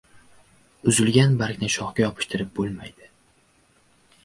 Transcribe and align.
•Uzilgan 0.91 1.35
bargni 1.43 1.69
shoxga 1.75 2.05
yopishtirib 2.05 2.51
bo‘lmaydi. 2.61 3.13